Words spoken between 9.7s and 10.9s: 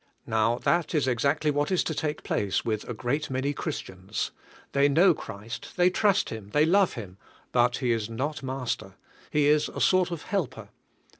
sort of helper.